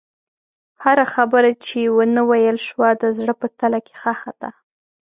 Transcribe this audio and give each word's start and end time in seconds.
هره 0.83 1.05
خبره 1.13 1.49
چې 1.65 1.79
ونه 1.95 2.21
ویل 2.29 2.57
شوه، 2.67 2.89
د 3.01 3.03
زړه 3.17 3.33
په 3.41 3.47
تله 3.59 3.79
کې 3.85 3.93
ښخ 4.01 4.21
ده. 4.41 4.49